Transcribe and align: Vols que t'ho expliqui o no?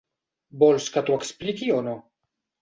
Vols 0.63 0.87
que 0.95 1.03
t'ho 1.09 1.17
expliqui 1.19 1.69
o 1.75 1.85
no? 1.91 1.95